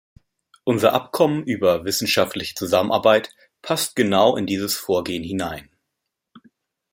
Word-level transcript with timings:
Unser 0.63 0.93
Abkommen 0.93 1.43
über 1.43 1.85
wissenschaftliche 1.85 2.55
Zusammenarbeit 2.55 3.29
passt 3.61 3.95
genau 3.95 4.35
in 4.35 4.47
dieses 4.47 4.75
Vorgehen 4.75 5.21
hinein. 5.21 5.69